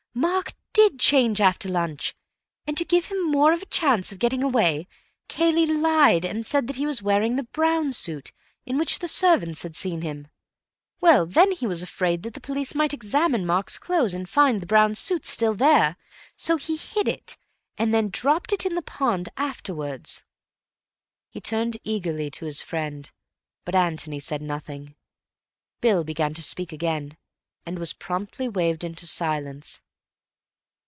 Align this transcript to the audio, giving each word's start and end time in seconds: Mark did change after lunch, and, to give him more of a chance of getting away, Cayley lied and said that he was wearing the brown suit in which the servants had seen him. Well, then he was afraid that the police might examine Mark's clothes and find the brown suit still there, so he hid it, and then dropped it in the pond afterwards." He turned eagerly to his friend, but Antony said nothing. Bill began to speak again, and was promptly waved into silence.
Mark 0.13 0.53
did 0.73 0.99
change 0.99 1.39
after 1.39 1.69
lunch, 1.69 2.13
and, 2.67 2.75
to 2.77 2.83
give 2.83 3.05
him 3.05 3.31
more 3.31 3.53
of 3.53 3.61
a 3.61 3.65
chance 3.67 4.11
of 4.11 4.19
getting 4.19 4.43
away, 4.43 4.85
Cayley 5.29 5.65
lied 5.65 6.25
and 6.25 6.45
said 6.45 6.67
that 6.67 6.75
he 6.75 6.85
was 6.85 7.01
wearing 7.01 7.37
the 7.37 7.45
brown 7.45 7.93
suit 7.93 8.33
in 8.65 8.77
which 8.77 8.99
the 8.99 9.07
servants 9.07 9.63
had 9.63 9.73
seen 9.73 10.01
him. 10.01 10.27
Well, 10.99 11.25
then 11.25 11.51
he 11.51 11.65
was 11.65 11.81
afraid 11.81 12.23
that 12.23 12.33
the 12.33 12.41
police 12.41 12.75
might 12.75 12.93
examine 12.93 13.45
Mark's 13.45 13.77
clothes 13.77 14.13
and 14.13 14.27
find 14.27 14.59
the 14.61 14.65
brown 14.67 14.95
suit 14.95 15.25
still 15.25 15.53
there, 15.53 15.95
so 16.35 16.57
he 16.57 16.75
hid 16.75 17.07
it, 17.07 17.37
and 17.77 17.93
then 17.93 18.09
dropped 18.09 18.51
it 18.51 18.65
in 18.65 18.75
the 18.75 18.81
pond 18.81 19.29
afterwards." 19.37 20.23
He 21.29 21.39
turned 21.39 21.77
eagerly 21.85 22.29
to 22.31 22.43
his 22.45 22.61
friend, 22.61 23.09
but 23.63 23.75
Antony 23.75 24.19
said 24.19 24.41
nothing. 24.41 24.93
Bill 25.79 26.03
began 26.03 26.33
to 26.33 26.43
speak 26.43 26.73
again, 26.73 27.15
and 27.65 27.79
was 27.79 27.93
promptly 27.93 28.49
waved 28.49 28.83
into 28.83 29.07
silence. 29.07 29.79